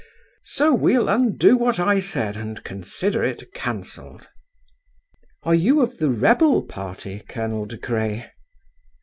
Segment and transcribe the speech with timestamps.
[0.47, 4.29] So we'll undo what I said, and consider it cancelled."
[5.43, 8.31] "Are you of the rebel party, Colonel De Craye?"